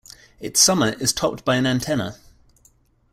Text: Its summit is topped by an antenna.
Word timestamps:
Its 0.39 0.59
summit 0.59 0.99
is 0.99 1.13
topped 1.13 1.45
by 1.45 1.55
an 1.57 1.67
antenna. 1.67 2.17